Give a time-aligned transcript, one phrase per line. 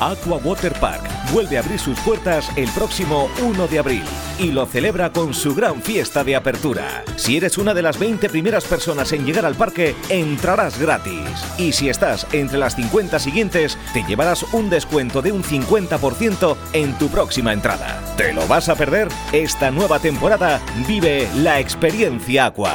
[0.00, 1.02] Aqua Water Park
[1.32, 4.02] vuelve a abrir sus puertas el próximo 1 de abril
[4.38, 7.02] y lo celebra con su gran fiesta de apertura.
[7.16, 11.30] Si eres una de las 20 primeras personas en llegar al parque, entrarás gratis.
[11.56, 16.98] Y si estás entre las 50 siguientes, te llevarás un descuento de un 50% en
[16.98, 17.98] tu próxima entrada.
[18.18, 19.08] ¿Te lo vas a perder?
[19.32, 22.74] Esta nueva temporada vive la experiencia Aqua.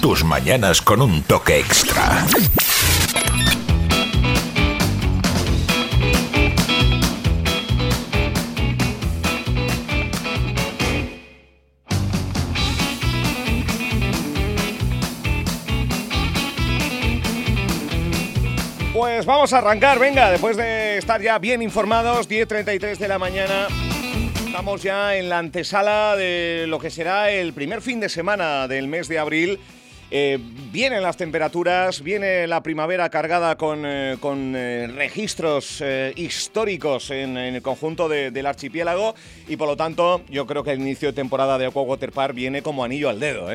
[0.00, 2.26] Tus mañanas con un toque extra.
[18.98, 23.68] Pues vamos a arrancar, venga, después de estar ya bien informados, 10.33 de la mañana.
[24.44, 28.88] Estamos ya en la antesala de lo que será el primer fin de semana del
[28.88, 29.60] mes de abril.
[30.10, 30.38] Eh,
[30.72, 35.84] vienen las temperaturas, viene la primavera cargada con, eh, con eh, registros
[36.16, 39.14] históricos en, el conjunto de- del archipiélago
[39.48, 42.34] y por lo tanto yo creo que el inicio de temporada de Aqua Water Park
[42.34, 43.48] viene como anillo al dedo.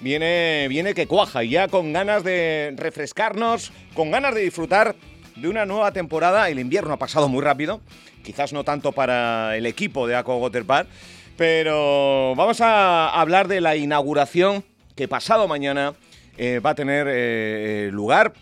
[0.00, 4.94] Viene, viene que cuaja ya con ganas de refrescarnos, con ganas de disfrutar
[5.36, 6.48] de una nueva temporada.
[6.48, 7.82] El invierno ha pasado muy rápido,
[8.24, 10.88] quizás no tanto para el equipo de Aqua Water Park,
[11.36, 14.64] pero vamos a hablar de la inauguración
[14.98, 15.94] que pasado mañana
[16.36, 18.32] eh, va a tener eh, eh, lugar.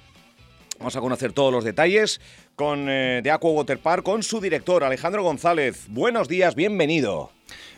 [0.79, 2.19] Vamos a conocer todos los detalles
[2.55, 5.85] con, de Aqua Water Park con su director, Alejandro González.
[5.89, 7.31] Buenos días, bienvenido.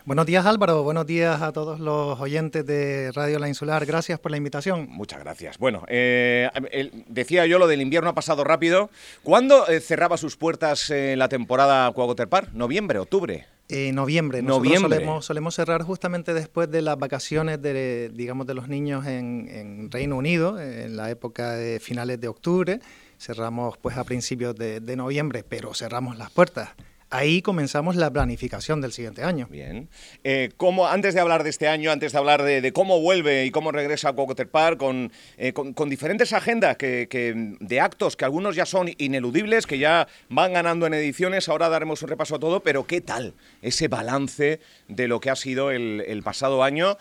[0.05, 4.31] Buenos días Álvaro, buenos días a todos los oyentes de Radio La Insular, gracias por
[4.31, 4.87] la invitación.
[4.89, 5.59] Muchas gracias.
[5.59, 8.91] Bueno, eh, el- decía yo lo del invierno ha pasado rápido.
[9.25, 12.51] ¿Cuándo eh, cerraba sus puertas eh, la temporada Aqua Water Park?
[12.53, 13.47] ¿Noviembre, octubre?
[13.71, 14.97] Eh, noviembre, nosotros Noviembre.
[14.97, 19.91] Solemos, solemos cerrar justamente después de las vacaciones de, digamos, de los niños en, en
[19.91, 22.81] Reino Unido, en la época de finales de octubre.
[23.19, 26.71] Cerramos pues a principios de, de noviembre, pero cerramos las puertas.
[27.11, 29.47] Ahí comenzamos la planificación del siguiente año.
[29.51, 29.89] Bien.
[30.25, 33.47] Eh, ¿cómo- antes de hablar de este año, antes de hablar de, de cómo vuelve
[33.47, 37.81] y cómo regresa a Water Park, con, eh, con, con diferentes agendas que, que- de
[37.81, 42.09] actos que algunos ya son ineludibles, que ya van ganando en ediciones, ahora daremos un
[42.11, 43.33] repaso a todo, pero ¿qué tal
[43.63, 46.99] ese balance de lo que ha sido el, el pasado año?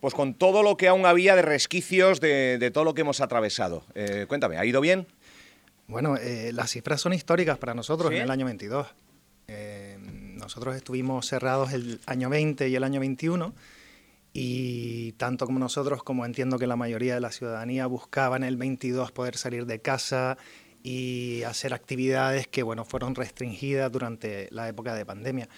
[0.00, 3.20] Pues con todo lo que aún había de resquicios de, de todo lo que hemos
[3.20, 3.84] atravesado.
[3.94, 5.06] Eh, cuéntame, ¿ha ido bien?
[5.88, 8.16] Bueno, eh, las cifras son históricas para nosotros ¿Sí?
[8.16, 8.86] en el año 22.
[9.54, 9.98] Eh,
[10.34, 13.54] nosotros estuvimos cerrados el año 20 y el año 21
[14.32, 18.56] y tanto como nosotros como entiendo que la mayoría de la ciudadanía buscaba en el
[18.56, 20.38] 22 poder salir de casa
[20.82, 25.48] y hacer actividades que bueno fueron restringidas durante la época de pandemia.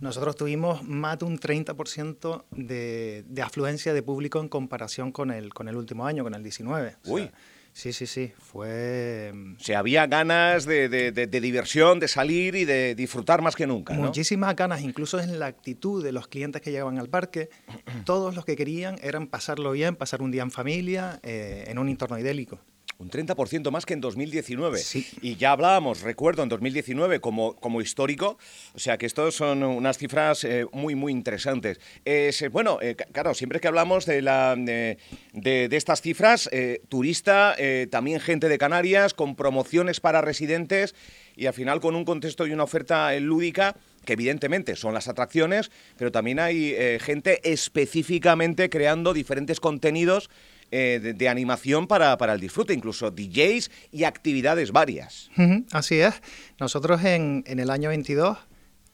[0.00, 5.54] Nosotros tuvimos más de un 30% de, de afluencia de público en comparación con el,
[5.54, 6.88] con el último año, con el 19.
[6.88, 7.30] O sea, Uy.
[7.76, 8.32] Sí, sí, sí.
[8.38, 13.42] Fue O sea, había ganas de, de- de- de diversión, de salir y de disfrutar
[13.42, 14.02] más que nunca, ¿no?
[14.04, 17.50] Muchísimas ganas, incluso en la actitud de los clientes que llegaban al parque.
[18.06, 21.88] Todos los que querían eran pasarlo bien, pasar un día en familia, eh, en un
[21.88, 22.60] entorno idélico.
[22.98, 24.78] Un 30% más que en 2019.
[24.78, 25.06] Sí.
[25.20, 28.38] Y ya hablábamos, recuerdo, en 2019 como, como histórico.
[28.74, 31.80] O sea que estos son unas cifras eh, muy, muy interesantes.
[32.04, 34.98] Es, eh, bueno, eh, claro, siempre que hablamos de, la, de,
[35.32, 37.56] de- de estas cifras, eh, turista,
[37.90, 40.94] también gente de Canarias, con promociones para residentes
[41.36, 45.70] y al final con un contexto y una oferta lúdica que evidentemente son las atracciones,
[45.96, 50.28] pero también hay eh, gente específicamente creando diferentes contenidos
[50.70, 55.30] eh, de, de animación para, para el disfrute, incluso DJs y actividades varias.
[55.72, 56.14] Así es.
[56.58, 58.38] Nosotros en, en el año 22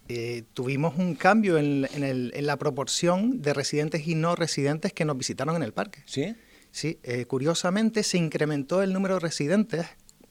[0.09, 4.93] eh, tuvimos un cambio en, en el- en la proporción de residentes y no residentes
[4.93, 6.01] que nos visitaron en el parque.
[6.05, 6.35] ¿Sí?
[6.73, 9.87] Sí, eh, curiosamente se incrementó el número de residentes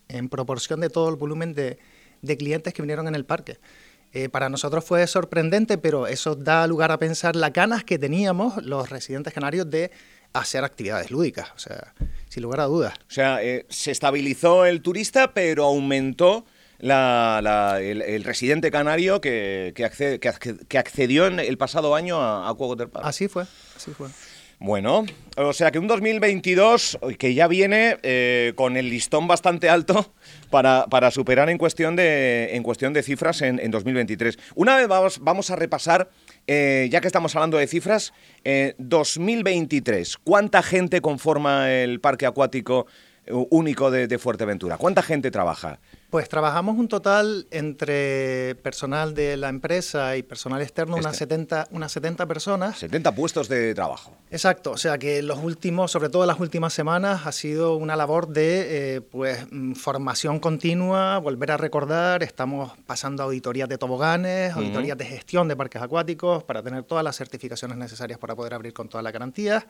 [0.08, 1.80] en proporción de todo el volumen de,
[2.22, 3.58] de clientes que vinieron en el parque.
[4.12, 8.64] Eh, para nosotros fue sorprendente, pero eso da lugar a pensar las ganas que teníamos
[8.66, 9.92] los residentes canarios de
[10.34, 11.94] hacer actividades lúdicas, o sea,
[12.30, 12.94] sin lugar a dudas.
[13.08, 16.46] O sea, eh, se estabilizó el turista, pero aumentó
[16.80, 21.58] la- la- el, el residente canario que, que, acce- que acce- que accedió en el
[21.58, 23.06] pasado año a, a Water Park.
[23.06, 23.44] Así fue,
[23.76, 24.08] así fue.
[24.62, 25.06] Bueno,
[25.38, 30.14] o sea que un 2022 que ya viene eh, con el listón bastante alto
[30.50, 34.38] para, para superar en cuestión de, en cuestión de cifras en, en 2023.
[34.56, 36.10] Una vez vamos, vamos a repasar,
[36.52, 38.12] eh, ya que estamos hablando de cifras,
[38.44, 42.88] eh, 2023, ¿cuánta gente conforma el parque acuático
[43.52, 44.78] único de, de Fuerteventura.
[44.78, 45.80] ¿Cuánta gente trabaja?
[46.10, 51.26] Pues trabajamos un total entre personal de la empresa y personal externo, unas, Este.
[51.26, 52.80] 70, unas 70 personas.
[52.80, 54.12] 70 puestos de trabajo.
[54.32, 58.28] Exacto, o sea que los últimos, sobre todo las últimas semanas, ha sido una labor
[58.28, 64.98] de eh, pues mm, formación continua, volver a recordar, estamos pasando auditorías de toboganes, auditorías
[64.98, 68.90] de gestión de parques acuáticos para tener todas las certificaciones necesarias para poder abrir con
[68.90, 69.66] todas las garantías.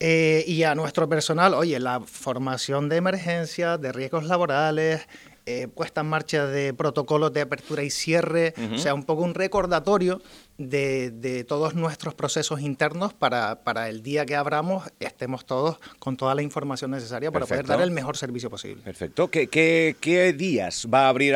[0.00, 5.06] Eh, y a nuestro personal, oye, la formación de emergencia, de riesgos laborales,
[5.46, 9.34] eh, puesta en marcha de protocolos de apertura y cierre, o sea, un poco un
[9.34, 10.20] recordatorio
[10.58, 16.16] de, de todos nuestros procesos internos para, para el día que abramos estemos todos con
[16.16, 18.82] toda la información necesaria para poder dar el mejor servicio posible.
[18.82, 19.30] Perfecto.
[19.30, 21.34] ¿Qué, qué, qué días va a abrir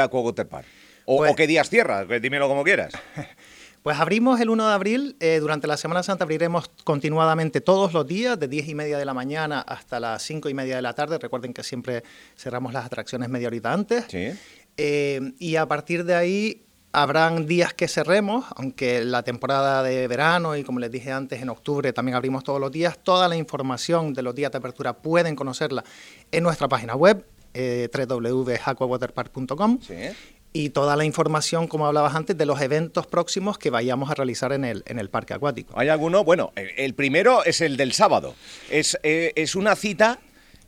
[0.49, 0.67] Park?
[1.05, 2.07] O, Pues- o qué días cierra?
[2.07, 2.93] Que Dímelo como quieras.
[3.87, 8.05] Pues abrimos el 1 de abril, eh, durante la Semana Santa abriremos continuadamente todos los
[8.05, 10.93] días, de 10 y media de la mañana hasta las 5 y media de la
[10.93, 11.19] tarde.
[11.19, 12.03] Recuerden que siempre
[12.37, 14.07] cerramos las atracciones media horita antes.
[14.09, 14.31] Sí.
[14.77, 20.57] Eh, y a partir de ahí habrán días que cerremos, aunque la temporada de verano
[20.57, 22.99] y como les dije antes, en octubre también abrimos todos los días.
[22.99, 25.85] Toda la información de los días de apertura pueden conocerla
[26.33, 27.25] en nuestra página web,
[27.55, 29.79] eh, www.aquawaterpark.com.
[29.81, 29.95] Sí.
[30.59, 34.55] Y toda la información, como hablabas antes, de los eventos próximos que vayamos a realizar
[34.55, 35.79] en el, en el parque acuático.
[35.79, 36.25] ¿Hay alguno?
[36.25, 38.35] Bueno, el primero es el del sábado.
[38.71, 40.19] Es, eh, es una cita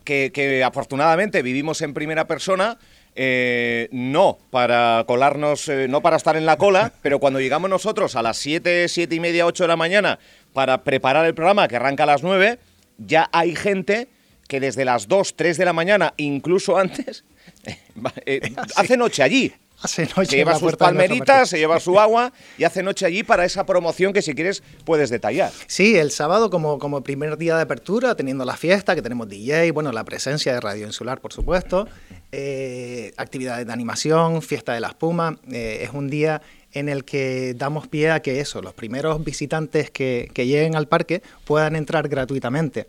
[0.05, 2.77] que, que afortunadamente vivimos en primera persona.
[3.15, 8.15] eh, no para colarnos, eh, no para estar en la cola, pero cuando llegamos nosotros
[8.15, 10.19] a las 7, 7 y media, 8 de la mañana
[10.53, 12.59] para preparar el programa que arranca a las 9,
[12.99, 14.09] ya hay gente
[14.49, 17.25] que desde las 2, 3 de la mañana, incluso antes,
[18.27, 18.41] eh,
[18.77, 19.53] hace noche allí.
[19.81, 23.45] Hace noche Se lleva sus palmeritas, se lleva su agua y hace noche allí para
[23.45, 25.53] esa promoción que si quieres puedes detallar.
[25.69, 29.71] Sí, el sábado como, como primer día de apertura, teniendo la fiesta, que tenemos DJ,
[29.71, 31.87] bueno, la presencia de Radio Insular, por supuesto,
[32.33, 36.43] eh, actividades de animación, fiesta de la espuma, eh, es un día
[36.73, 40.89] en el que damos pie a que eso, los primeros visitantes que, que lleguen al
[40.89, 42.89] parque puedan entrar gratuitamente.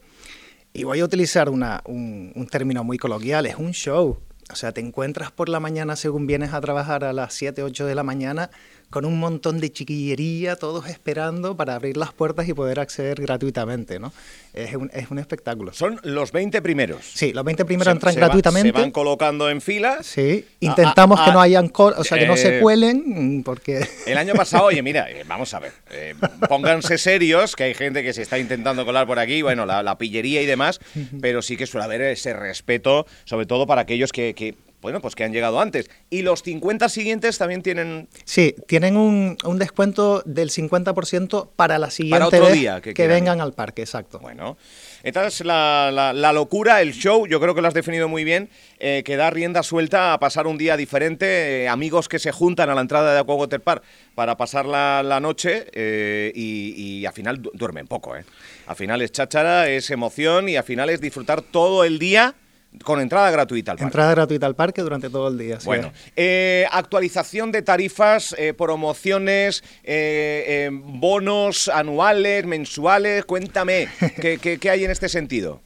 [0.73, 4.19] Y voy a utilizar una- un, un término muy coloquial, es un show.
[4.51, 7.85] O sea, te encuentras por la mañana según vienes a trabajar a las 7, 8
[7.85, 8.49] de la mañana
[8.89, 13.99] con un montón de chiquillería, todos esperando para abrir las puertas y poder acceder gratuitamente,
[13.99, 14.11] ¿no?
[14.53, 15.73] Es un, es un espectáculo.
[15.73, 17.05] Son los 20 primeros.
[17.05, 18.69] Sí, los 20 primeros Se- entran se va- gratuitamente.
[18.69, 20.05] se van colocando en filas.
[20.07, 23.87] Sí, intentamos que no hayan, o sea, que no se eh, cuelen, porque...
[24.07, 26.15] El año pasado, oye, mira, eh, vamos a ver, eh,
[26.47, 29.97] pónganse serios, que hay gente que se está intentando colar por aquí, bueno, la, la
[29.97, 30.79] pillería y demás,
[31.21, 35.15] pero sí que suele haber ese respeto, sobre todo para aquellos que, que, bueno, pues
[35.15, 35.89] que han llegado antes.
[36.09, 41.91] Y los 50 siguientes también tienen Sí, tienen un, un descuento del 50% para la
[41.91, 44.19] siguiente otro vez día que que, vengan al parque, exacto.
[44.19, 44.57] Bueno,
[45.03, 48.49] entonces la, la- la locura, el show, yo creo que lo has definido muy bien,
[48.79, 52.69] eh, que da rienda suelta a pasar un día diferente, eh, amigos que se juntan
[52.69, 53.83] a la entrada de Aquawater Park
[54.15, 58.23] para pasar la, la noche eh, y, y al final du- duermen poco, ¿eh?
[58.67, 62.35] Al final es cháchara, es emoción y al final es disfrutar todo el día
[62.83, 63.85] con entrada gratuita al parque.
[63.87, 65.57] Entrada gratuita al parque durante todo el día.
[65.65, 73.87] Bueno, eh, actualización de tarifas, eh, promociones, eh, bonos anuales, mensuales, cuéntame,
[74.21, 75.61] ¿qué, qué, qué hay en este sentido?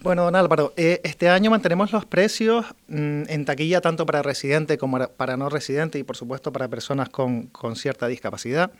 [0.00, 4.78] Bueno, don Álvaro, eh, este año mantenemos los precios mm, en taquilla tanto para residente
[4.78, 8.70] como para- no residente y por supuesto para personas con, con cierta discapacidad.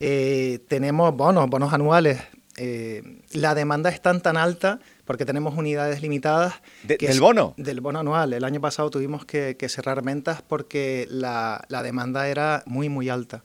[0.00, 2.20] Eh, tenemos bonos, bonos anuales.
[2.56, 6.54] Eh, la demanda es tan tan alta porque tenemos unidades limitadas.
[6.82, 7.54] De- que ¿del es- bono?
[7.56, 8.32] Del bono anual.
[8.32, 13.08] El año pasado tuvimos que, que cerrar ventas porque la, la demanda era muy muy
[13.08, 13.44] alta.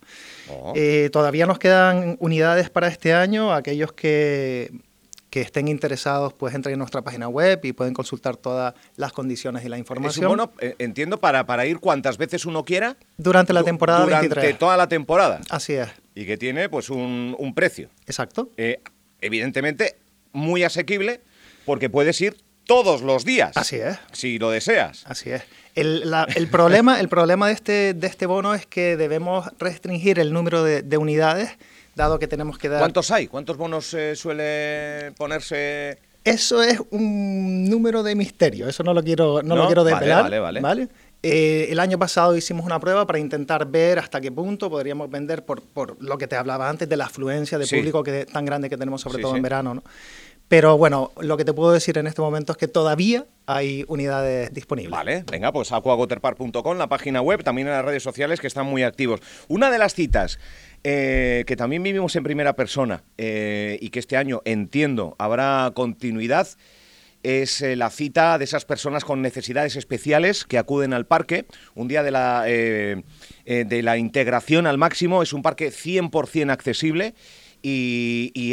[0.50, 0.74] Oh.
[0.76, 3.54] Eh, todavía nos quedan unidades para este año.
[3.54, 4.72] Aquellos que,
[5.30, 9.64] que estén interesados, pues entren en nuestra página web y pueden consultar todas las condiciones
[9.66, 10.26] y la Es información.
[10.26, 12.98] un bono, eh, entiendo, para, para ir cuantas veces uno quiera.
[13.18, 14.60] Durante la du- temporada Durante 23.
[14.60, 15.42] toda la temporada.
[15.50, 17.90] Así es, Y que tiene pues un, un precio.
[18.08, 18.50] exacto.
[18.58, 18.80] Eh,
[19.26, 19.96] evidentemente,
[20.32, 21.22] muy asequible,
[21.66, 23.56] porque puedes ir todos los días.
[23.58, 23.98] Así es.
[24.12, 25.04] Si lo deseas.
[25.06, 25.44] Así es.
[25.76, 30.20] El, la- el problema, el problema de, este, de este bono es que debemos restringir
[30.20, 31.50] el número de, de unidades,
[31.96, 32.80] dado que tenemos que dar...
[32.80, 33.28] ¿Cuántos hay?
[33.28, 35.98] ¿Cuántos bonos eh, suele ponerse?
[36.24, 39.96] Eso es un número de misterio, eso no lo quiero, no No, lo quiero vale,
[39.96, 40.24] desvelar.
[40.42, 40.88] vale, vale.
[41.24, 45.44] Eh, el año pasado hicimos una prueba para intentar ver hasta qué punto podríamos vender
[45.44, 47.78] por, por lo que te hablaba antes de la afluencia de Sí.
[47.78, 49.38] público que, tan grande que tenemos, sobre Sí, todo sí.
[49.38, 49.74] en verano.
[49.74, 49.84] ¿no?
[50.48, 54.54] Pero bueno, lo que te puedo decir en este momento es que todavía hay unidades
[54.54, 54.92] disponibles.
[54.92, 58.84] Vale, venga, pues aquagoterpark.com, la página web, también en las redes sociales que están muy
[58.84, 59.22] activos.
[59.48, 60.38] Una de las citas
[60.84, 66.48] eh, que también vivimos en primera persona eh, y que este año entiendo habrá continuidad
[67.26, 71.46] es eh, la cita de esas personas con necesidades especiales que acuden al parque.
[71.74, 73.02] Un día de la, eh,
[73.46, 75.24] eh, de la integración al máximo.
[75.24, 77.16] Es un parque 100% accesible.
[77.64, 78.52] Y,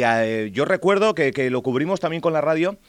[0.51, 2.79] yo recuerdo que, lo cubrimos también con la radio.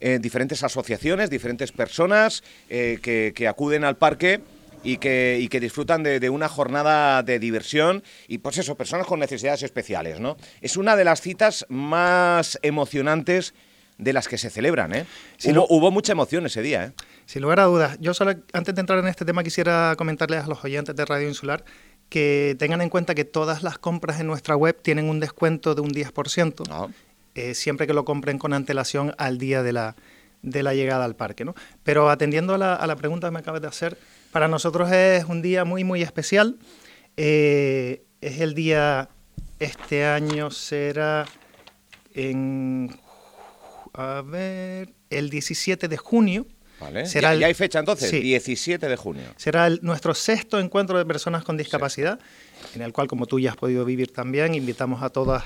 [0.00, 4.40] diferentes asociaciones, diferentes personas que, acuden al parque
[4.82, 9.06] y que, y que disfrutan de, de, una jornada de diversión y pues eso, personas
[9.06, 10.38] con necesidades especiales, ¿no?
[10.62, 13.52] Es una de las citas más emocionantes
[13.98, 14.94] de las que se celebran.
[14.94, 15.06] ¿eh?
[15.68, 16.84] hubo, mucha emoción ese día.
[16.86, 16.92] ¿eh?
[17.26, 17.98] Sin lugar a dudas.
[18.00, 21.28] Yo solo, antes de entrar en este tema, quisiera comentarles a los oyentes de Radio
[21.28, 21.64] Insular
[22.08, 25.80] que tengan en cuenta que todas las compras en nuestra web tienen un descuento de
[25.80, 26.88] un 10%, ah.
[27.34, 29.96] eh, siempre que lo compren con antelación al día de la,
[30.42, 31.44] de la llegada al parque.
[31.44, 31.54] ¿no?
[31.82, 33.98] Pero atendiendo a la, a la pregunta que me acabas de hacer,
[34.32, 36.58] para nosotros es un día muy, muy especial.
[37.16, 39.08] Eh, es el día,
[39.60, 41.26] este año será
[42.14, 42.96] en
[43.94, 46.46] a ver, el 17 de junio.
[46.80, 47.06] Vale.
[47.06, 49.22] Será ya, hay fecha entonces, 17 de junio.
[49.36, 52.18] Será nuestro sexto encuentro de personas con discapacidad,
[52.74, 55.44] en el cual, como tú ya has podido vivir también, invitamos a todas,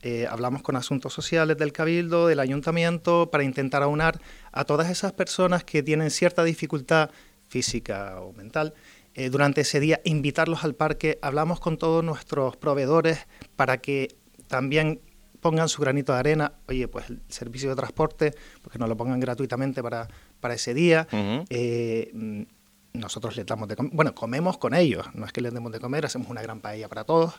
[0.00, 4.18] eh, hablamos con asuntos sociales del Cabildo, del Ayuntamiento, para intentar aunar
[4.50, 7.10] a todas esas personas que tienen cierta dificultad
[7.48, 8.72] física o mental.
[9.14, 13.26] Eh, durante ese día, invitarlos al parque, hablamos con todos nuestros proveedores
[13.56, 14.16] para que
[14.46, 15.00] también
[15.40, 19.20] pongan su granito de arena, oye, pues el servicio de transporte, porque nos lo pongan
[19.20, 20.08] gratuitamente para,
[20.40, 21.06] para ese día.
[21.48, 22.46] Eh,
[22.92, 25.80] nosotros les damos de comer, bueno, comemos con ellos, no es que les demos de
[25.80, 27.34] comer, hacemos una gran paella para todos.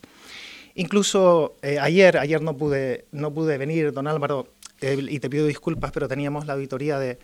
[0.75, 4.47] Incluso eh, ayer, ayer no pude, no pude venir, don Álvaro,
[4.79, 7.19] eh, y te pido disculpas, pero teníamos la auditoría de,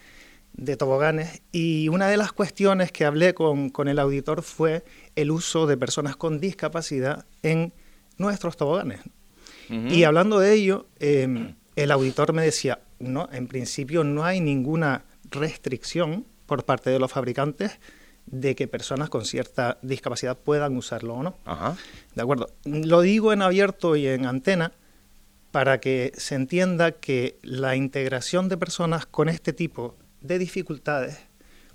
[0.53, 4.83] de toboganes y una de las cuestiones que hablé con, con, el auditor fue
[5.15, 7.73] el uso de personas con discapacidad en
[8.17, 8.99] nuestros toboganes.
[9.69, 15.05] Y hablando de ello, em, el auditor me decía, no, en principio no hay ninguna
[15.29, 17.79] restricción por parte de los fabricantes
[18.25, 21.37] de que personas con cierta discapacidad puedan usarlo o no.
[22.15, 22.49] ¿De acuerdo?
[22.65, 24.73] Lo digo en abierto y en antena
[25.51, 31.19] para que se entienda que la integración de personas con este tipo de dificultades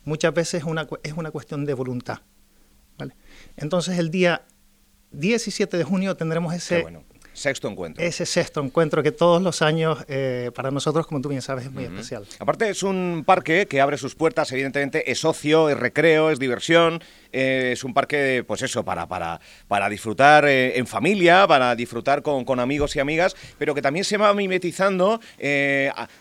[0.04, 2.18] muchas veces es una, es una cuestión de voluntad.
[2.98, 3.14] ¿vale?
[3.56, 4.42] Entonces el día
[5.12, 6.84] 17 de junio tendremos ese,
[7.32, 8.04] Sexto encuentro.
[8.04, 11.72] Ese sexto encuentro que todos los años eh, para nosotros, como tú bien sabes, es
[11.72, 12.26] muy especial.
[12.38, 17.02] Aparte es un parque que abre sus puertas, evidentemente es ocio, es recreo, es diversión,
[17.32, 22.22] eh, es un parque, pues eso, para, para, para disfrutar eh, en familia, para disfrutar
[22.22, 25.20] con, con, amigos y amigas, pero que también se va mimetizando,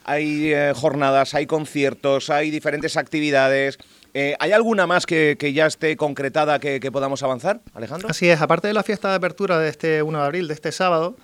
[0.06, 3.78] hay jornadas, hay conciertos, hay diferentes actividades.
[4.14, 8.10] Eh, ¿Hay alguna más que, ya esté concretada que, podamos avanzar, Alejandro?
[8.10, 10.72] Así es, aparte de la fiesta de apertura de este 1 de abril, de este
[10.72, 11.16] sábado,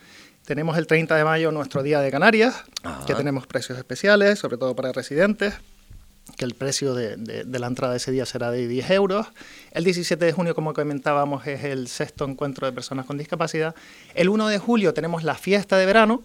[0.46, 2.64] tenemos el 30 de mayo nuestro Día de Canarias,
[3.06, 5.54] que tenemos precios especiales, sobre todo para residentes,
[6.38, 9.28] que el precio de, la entrada de ese día será de 10 euros.
[9.72, 13.76] El 17 de junio, como comentábamos, es el sexto encuentro de personas con discapacidad.
[14.16, 16.24] El 1 de julio tenemos la fiesta de verano,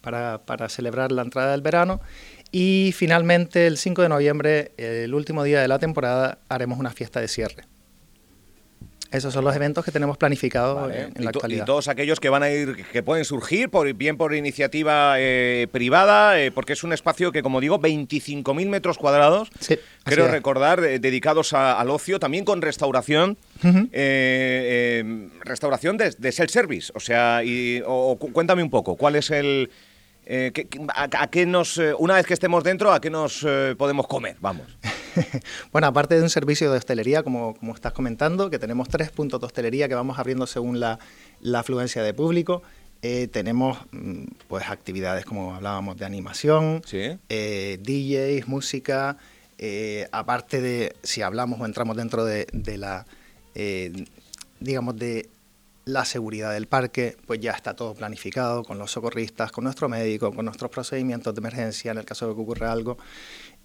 [0.00, 2.00] para, para celebrar la entrada del verano.
[2.52, 7.18] Y finalmente, el 5 de noviembre, el último día de la temporada, haremos una fiesta
[7.18, 7.64] de cierre.
[9.12, 11.64] Esos son los eventos que tenemos planificados en, la actualidad.
[11.64, 15.66] Y todos aquellos que van a ir, que pueden surgir, por, bien por iniciativa eh,
[15.70, 20.80] privada, eh, porque es un espacio que, como digo, 25.000 metros cuadrados, sí, creo recordar,
[20.80, 23.36] dedicados al ocio, también con restauración,
[23.92, 26.92] eh, restauración de, self-service.
[26.94, 27.82] O sea, y,
[28.32, 29.70] cuéntame un poco, ¿cuál es el,
[30.24, 30.52] eh,
[30.94, 34.36] a, qué nos, eh, una vez que estemos dentro, a qué nos eh, podemos comer?
[34.40, 34.66] Vamos.
[35.72, 39.40] bueno, aparte de un servicio de hostelería, como, como, estás comentando, que tenemos tres puntos
[39.40, 40.98] de hostelería que vamos abriendo según la,
[41.54, 42.62] afluencia de público.
[43.32, 49.16] tenemos mm, pues actividades como hablábamos de animación, DJs, música,
[50.12, 53.06] aparte de si hablamos o entramos dentro de, de la
[54.60, 55.28] digamos de
[55.84, 60.32] la seguridad del parque, pues ya está todo planificado con los socorristas, con nuestro médico,
[60.32, 62.98] con nuestros procedimientos de emergencia en el caso de que ocurra algo.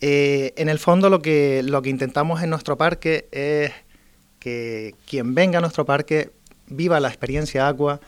[0.02, 3.72] Eh, en el fondo lo que, lo que intentamos en nuestro parque es
[4.40, 6.32] que quien venga a nuestro parque
[6.68, 8.00] viva la experiencia agua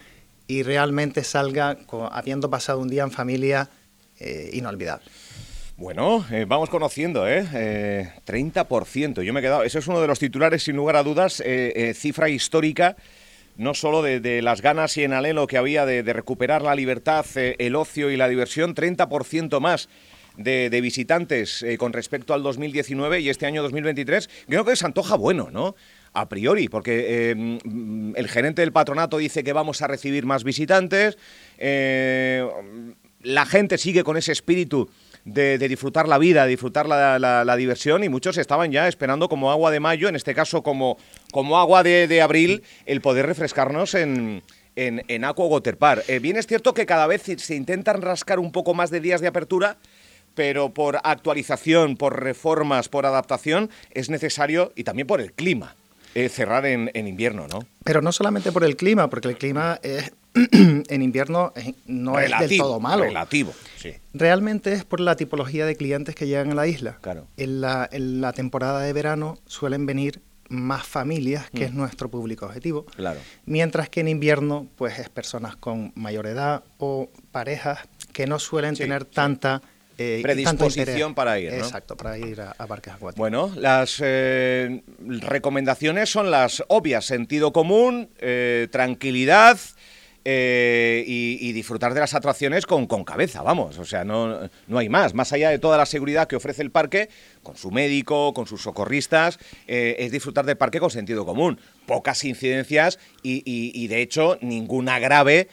[0.47, 1.77] y realmente salga
[2.11, 3.69] habiendo pasado un día en familia
[4.19, 5.05] eh, inolvidable.
[5.77, 8.11] Bueno, eh, vamos conociendo, ¿eh?
[8.25, 9.21] 30%.
[9.21, 9.63] Yo me he quedado.
[9.63, 11.41] Eso es uno de los titulares, sin lugar a dudas,
[11.93, 12.97] cifra histórica
[13.59, 17.55] no solo de, las ganas y en alelo que había de, recuperar la libertad, eh,
[17.59, 19.89] el ocio y la diversión, 30% más
[20.37, 25.17] de, visitantes eh, con respecto al 2019 y este año 2023, creo que se antoja
[25.17, 25.75] bueno, ¿no?
[26.13, 31.17] A priori, porque em, el gerente del patronato dice que vamos a recibir más visitantes,
[31.57, 32.47] eh,
[33.21, 34.89] la gente sigue con ese espíritu
[35.33, 39.71] de, disfrutar la vida, de disfrutar la, diversión y muchos estaban ya esperando como agua
[39.71, 40.97] de mayo, en este caso como,
[41.31, 44.43] como agua de, abril, el poder refrescarnos en,
[44.75, 46.03] en, en Aqua Water Park.
[46.07, 49.21] Eh, bien es cierto que cada vez se intentan rascar un poco más de días
[49.21, 49.77] de apertura,
[50.35, 55.75] pero por actualización, por reformas, por adaptación, es necesario, y también por el clima,
[56.15, 57.65] eh, cerrar en, invierno, ¿no?
[57.83, 59.79] Pero no solamente por el clima, porque el clima
[60.87, 61.53] en invierno
[61.85, 63.03] no es del todo malo.
[63.03, 63.93] Relativo, sí.
[64.13, 66.97] Realmente es por la tipología de clientes que llegan a la isla.
[67.01, 67.27] Claro.
[67.37, 71.77] En la, en la temporada de verano suelen venir más familias, que es mm.
[71.77, 72.85] nuestro público objetivo.
[72.85, 73.19] Claro.
[73.45, 77.79] Mientras que en invierno, pues es personas con mayor edad o parejas
[78.11, 79.61] que no suelen tener tanta
[79.97, 81.51] eh, predisposición para ir.
[81.51, 81.57] ¿no?
[81.57, 83.19] Exacto, para ir a, parques acuáticos.
[83.19, 89.59] Bueno, las eh, recomendaciones son las obvias: sentido común, eh, tranquilidad.
[91.05, 95.13] Y, disfrutar de las atracciones con, cabeza, vamos, o sea, no, no hay más.
[95.13, 97.09] Más allá de toda la seguridad que ofrece el parque,
[97.43, 101.59] con su médico, con sus socorristas, es disfrutar del parque con sentido común.
[101.85, 105.49] Pocas incidencias y, de hecho, ninguna grave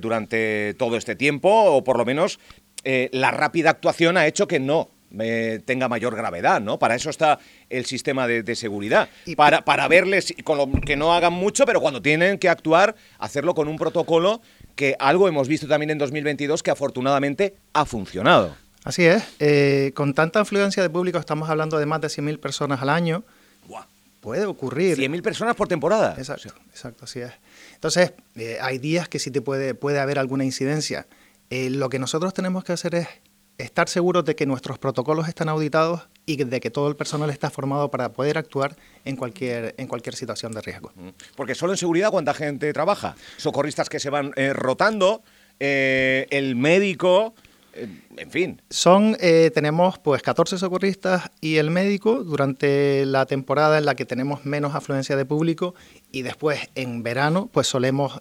[0.00, 2.38] durante todo este tiempo, o por lo menos
[2.84, 4.88] eh, la rápida actuación ha hecho que no
[5.18, 6.78] eh, tenga mayor gravedad, ¿no?
[6.78, 7.38] Para eso está
[7.68, 12.00] el sistema de, seguridad, para, para verles con lo, que no hagan mucho, pero cuando
[12.02, 14.40] tienen que actuar, hacerlo con un protocolo
[14.76, 18.56] que algo hemos visto también en 2022 que afortunadamente ha funcionado.
[18.84, 22.80] Así es, eh, con tanta afluencia de público, estamos hablando de más de 100.000 personas
[22.80, 23.24] al año.
[24.20, 24.98] Puede ocurrir.
[24.98, 26.14] 100.000 personas por temporada.
[26.18, 27.32] Exacto, exacto, así es.
[27.74, 28.12] Entonces,
[28.60, 31.06] hay días que sí te puede, puede haber alguna incidencia.
[31.48, 33.08] Eh, lo que nosotros tenemos que hacer es
[33.62, 37.50] estar seguros de que nuestros protocolos están auditados y de que todo el personal está
[37.50, 40.92] formado para poder actuar en cualquier, en cualquier situación de riesgo.
[41.36, 43.16] Porque solo en seguridad, ¿cuánta gente trabaja?
[43.36, 45.22] Socorristas que se van eh, rotando,
[45.58, 47.34] eh, el médico,
[47.74, 48.62] en fin.
[48.70, 49.16] Son,
[49.54, 54.74] tenemos pues 14 socorristas y el médico durante la temporada en la que tenemos menos
[54.74, 55.74] afluencia de público
[56.10, 58.20] y después en verano pues solemos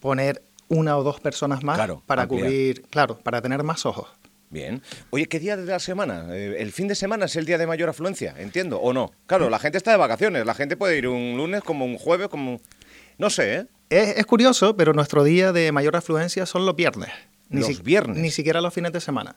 [0.00, 4.08] poner una o dos personas más para cubrir, claro, para tener más ojos.
[4.54, 4.82] Bien.
[5.10, 6.28] Oye, ¿qué día de la semana?
[6.30, 8.36] Eh, ¿El fin de semana es el día de mayor afluencia?
[8.38, 9.10] Entiendo, ¿o no?
[9.26, 12.28] Claro, la gente está de vacaciones, la gente puede ir un lunes como un jueves,
[12.28, 12.60] como...
[13.18, 14.14] No sé, ¿eh?
[14.16, 17.10] Es, curioso, pero nuestro día de mayor afluencia son los viernes.
[17.48, 18.16] Ni los viernes.
[18.16, 19.34] Ni siquiera los fines de semana.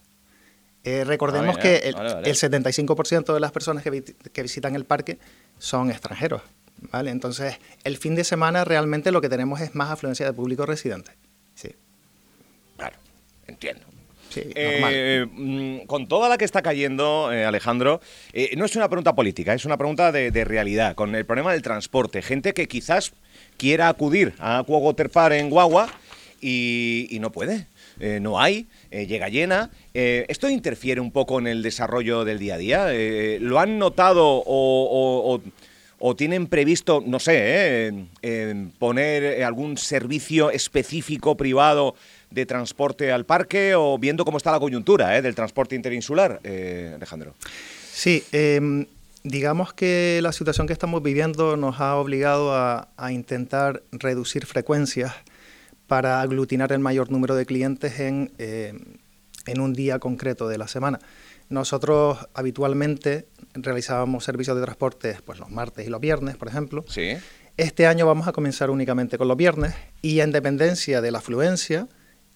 [0.84, 5.18] Eh, recordemos que el, 75% de las personas que, que visitan el parque
[5.58, 6.44] son extranjeros.
[6.92, 7.10] ¿vale?
[7.10, 11.12] Entonces, el fin de semana realmente lo que tenemos es más afluencia de público residente.
[11.56, 11.76] Sí.
[12.78, 12.98] Claro,
[13.48, 13.97] entiendo.
[14.30, 18.02] Sí, eh, mm, con toda la que está cayendo, eh, Alejandro,
[18.34, 20.96] eh, no es una pregunta política, es una pregunta de, realidad.
[20.96, 23.14] Con el problema del transporte, gente que quizás
[23.58, 25.90] quiera acudir a Aqua Water Park en Guagua
[26.42, 27.68] y, no puede,
[28.22, 29.72] no hay, llega llena.
[29.94, 33.40] ¿Esto interfiere un poco en el desarrollo del día a día?
[33.40, 35.42] ¿Lo han notado o
[36.00, 41.96] o tienen previsto, no sé, eh, poner algún servicio específico privado
[42.30, 46.94] de transporte al parque o viendo cómo está la coyuntura eh, del transporte interinsular, eh,
[46.96, 47.34] Alejandro?
[47.92, 48.86] Sí, em,
[49.24, 55.14] digamos que la situación que estamos viviendo nos ha obligado a, intentar reducir frecuencias
[55.88, 61.00] para aglutinar el mayor número de clientes en, en un día concreto de la semana.
[61.50, 66.84] Nosotros habitualmente realizábamos servicios de transporte pues, los martes y los viernes, por ejemplo.
[66.88, 67.16] Sí.
[67.56, 71.88] Este año vamos a comenzar únicamente con los viernes y en dependencia de la afluencia,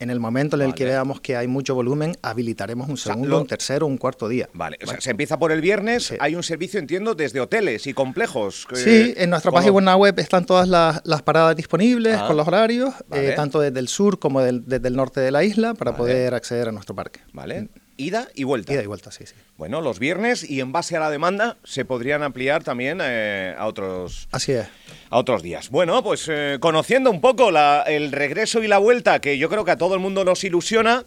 [0.02, 3.48] en el momento en el que veamos que hay mucho volumen, habilitaremos un segundo, un
[3.48, 4.50] tercero, un cuarto día.
[4.54, 7.94] Vale, o sea, se empieza por el viernes, hay un servicio, entiendo, desde hoteles y
[7.94, 8.68] complejos.
[8.74, 13.34] sí, en nuestra página web están todas las, paradas disponibles ah, con los horarios, eh,
[13.36, 16.72] tanto desde el sur como desde el norte de la isla, para poder acceder a
[16.72, 17.22] nuestro parque.
[17.32, 17.70] Vale.
[18.02, 18.74] Ida y vuelta.
[18.74, 19.36] Ida y vuelta, sí, sí.
[19.58, 23.68] Bueno, los viernes y en base a la demanda se podrían ampliar también eh, a
[23.68, 24.28] otros.
[24.32, 24.68] Así es.
[25.12, 25.70] A otros días.
[25.70, 27.52] Bueno, pues eh, conociendo un poco
[27.86, 31.06] el regreso y la vuelta, que yo creo que a todo el mundo nos ilusiona,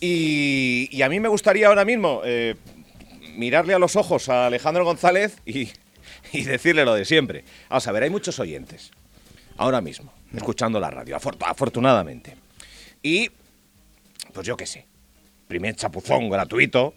[0.00, 2.54] y, a mí me gustaría ahora mismo eh,
[3.34, 5.70] mirarle a los ojos a Alejandro González y,
[6.32, 7.44] y, decirle lo de siempre.
[7.68, 8.92] Vamos a ver, hay muchos oyentes
[9.56, 12.36] ahora mismo escuchando la radio, afortunadamente.
[13.02, 13.28] Y,
[14.32, 14.86] pues yo qué sé,
[15.48, 16.94] primer chapuzón gratuito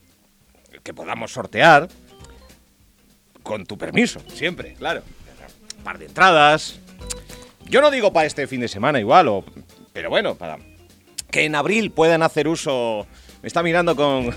[0.84, 1.88] que podamos sortear
[3.44, 5.02] con tu permiso, siempre, claro.
[5.84, 6.80] Par de entradas.
[7.66, 9.46] Yo no digo para este fin de semana igual, o,
[9.94, 10.60] pero bueno, para
[11.32, 13.08] que en abril puedan hacer uso.
[13.42, 14.36] Me está mirando con.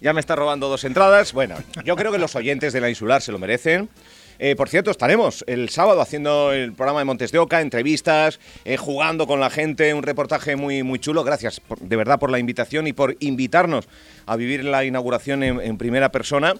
[0.00, 1.32] Ya me está robando dos entradas.
[1.32, 3.90] Bueno, yo creo que los oyentes de la insular se lo merecen.
[4.38, 8.76] Eh, por cierto, estaremos el sábado haciendo el programa de Montes de Oca, entrevistas, eh,
[8.76, 11.24] jugando con la gente, un reportaje muy, muy chulo.
[11.24, 13.88] Gracias de verdad por la invitación y por invitarnos
[14.26, 16.54] a vivir la inauguración en, primera persona.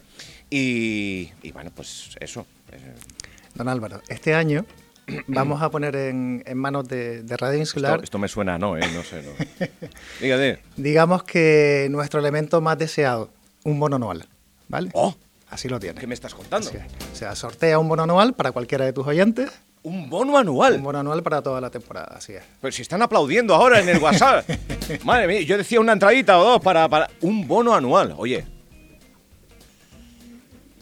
[0.51, 2.47] Y, bueno, pues eso.
[3.55, 4.65] Don Álvaro, este año
[5.27, 8.01] vamos a poner en, manos de, Radio Insular.
[8.03, 8.77] Esto, me suena, ¿no?
[8.77, 9.23] No sé.
[10.77, 13.31] Digamos que nuestro elemento más deseado,
[13.65, 14.27] un bono anual.
[14.69, 14.91] ¿Vale?
[14.93, 15.17] ¡Oh!
[15.51, 15.99] Así lo tiene.
[16.01, 16.71] ¿Qué me estás contando?
[16.71, 19.51] O sea, sortea un bono anual para cualquiera de tus oyentes.
[19.83, 20.75] ¿Un bono anual?
[20.75, 22.43] Un bono anual para toda la temporada, así es.
[22.61, 24.49] Pero si están aplaudiendo ahora en el WhatsApp.
[25.05, 27.09] Madre mía, yo decía una entradita o dos para, para...
[27.23, 28.15] Un bono anual.
[28.19, 28.45] Oye,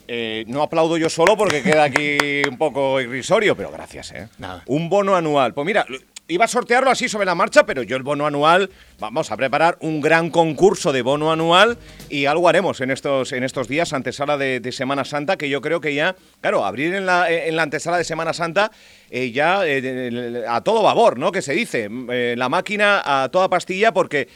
[0.09, 4.29] eh, no aplaudo yo solo porque queda aquí un poco irrisorio, pero gracias, ¿eh?
[4.39, 4.63] Nada.
[4.67, 5.53] Un bono anual.
[5.53, 5.85] Pues mira,
[6.29, 9.77] iba a sortearlo así sobre la marcha, pero yo el bono anual, vamos a preparar
[9.81, 14.37] un gran concurso de bono anual y algo haremos en estos, en estos días, antesala
[14.37, 17.99] de, Semana Santa, que yo creo que ya, claro, abrir en la, en la antesala
[17.99, 18.73] de Semana Santa
[19.11, 21.33] eh, ya eh, a todo vapor, ¿no?
[21.33, 24.29] Que se dice, eh, la máquina a toda pastilla porque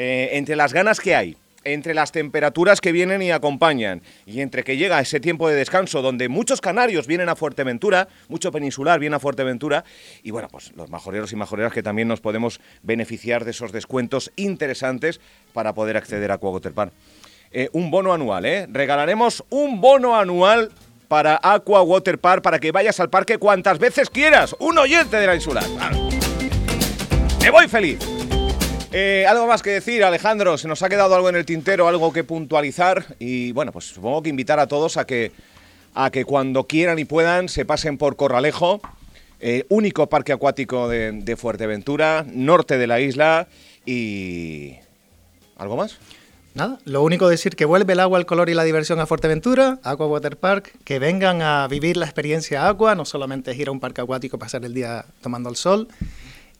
[0.00, 1.36] entre las ganas que hay
[1.72, 6.02] entre las temperaturas que vienen y acompañan y entre que llega ese tiempo de descanso
[6.02, 9.84] donde muchos canarios vienen a Fuerteventura, mucho peninsular viene a Fuerteventura
[10.22, 14.32] y bueno, pues los majoreros y majoreras que también nos podemos beneficiar de esos descuentos
[14.36, 15.20] interesantes
[15.52, 16.48] para poder acceder a Aqua
[17.50, 18.66] eh, un bono anual, ¿eh?
[18.70, 20.70] Regalaremos un bono anual
[21.08, 24.54] para Aqua Water Park para que vayas al parque cuantas veces quieras.
[24.58, 25.64] Un oyente de la insular.
[27.40, 28.17] Me voy feliz.
[28.90, 32.10] Eh, algo más que decir, Alejandro, se nos ha quedado algo en el tintero, algo
[32.10, 35.30] que puntualizar y bueno, pues supongo que invitar a todos a que,
[35.94, 38.80] a que cuando quieran y puedan se pasen por Corralejo,
[39.40, 43.48] eh, único parque acuático de, Fuerteventura, norte de la isla
[43.84, 44.76] y...
[45.58, 45.98] ¿Algo más?
[46.54, 49.80] Nada, lo único decir que vuelve el agua, el color y la diversión a Fuerteventura,
[49.82, 53.72] Aqua Water Park, que vengan a vivir la experiencia agua, no solamente es ir a
[53.72, 55.88] un parque acuático pasar el día tomando el sol,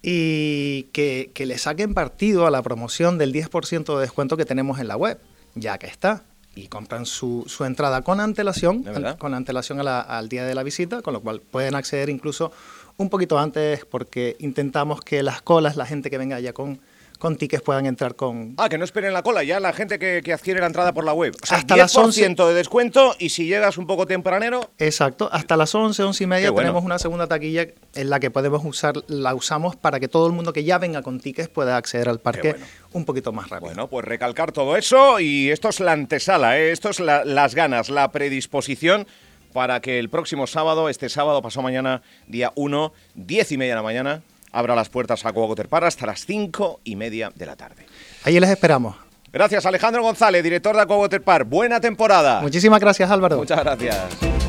[0.03, 4.89] y que, le saquen partido a la promoción del 10% de descuento que tenemos en
[4.89, 5.19] la web,
[5.55, 6.25] ya que está.
[6.55, 8.85] Y compran su, su entrada con antelación,
[9.19, 12.51] con antelación al día de la visita, con lo cual pueden acceder incluso
[12.97, 16.81] un poquito antes porque intentamos que las colas, la gente que venga allá con
[17.19, 18.55] con tickets puedan entrar con...
[18.57, 21.13] Ah, que no esperen la cola, ya la gente que, adquiere la entrada por la
[21.13, 21.35] web.
[21.51, 22.37] hasta 10% las 11...
[22.37, 24.71] de descuento y si llegas un poco tempranero...
[24.79, 28.65] Exacto, hasta las 11, 11 y media tenemos una segunda taquilla en la que podemos
[28.65, 32.09] usar, la usamos para que todo el mundo que ya venga con tickets pueda acceder
[32.09, 32.57] al parque
[32.93, 33.69] un poquito más rápido.
[33.69, 36.71] Bueno, pues recalcar todo eso y esto es la antesala, ¿eh?
[36.71, 39.07] esto es las ganas, la predisposición
[39.53, 43.77] para que el próximo sábado, este sábado, pasó mañana, día 1, 10 y media de
[43.77, 47.87] la mañana, abra las puertas a Coagoter hasta las cinco y media de la tarde.
[48.25, 48.97] Ahí les esperamos.
[49.33, 51.47] Gracias, Alejandro González, director de Aquawater Park.
[51.49, 52.41] Buena temporada.
[52.41, 53.37] Muchísimas gracias, Álvaro.
[53.37, 54.48] Muchas gracias.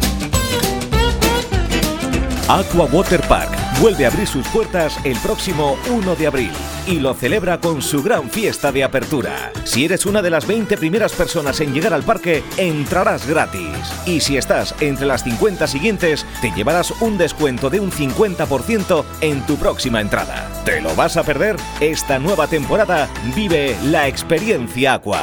[2.49, 6.51] Aqua Water Park vuelve a abrir sus puertas el próximo 1 de abril
[6.87, 9.51] y lo celebra con su gran fiesta de apertura.
[9.65, 13.77] Si eres una de las 20 primeras personas en llegar al parque, entrarás gratis.
[14.07, 19.45] Y si estás entre las 50 siguientes, te llevarás un descuento de un 50% en
[19.45, 20.49] tu próxima entrada.
[20.65, 21.55] ¿Te lo vas a perder?
[21.79, 25.21] Esta nueva temporada vive la experiencia Aqua.